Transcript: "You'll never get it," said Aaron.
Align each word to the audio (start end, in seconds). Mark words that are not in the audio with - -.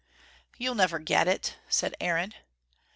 "You'll 0.57 0.73
never 0.73 0.97
get 0.97 1.27
it," 1.27 1.57
said 1.69 1.93
Aaron. 2.01 2.33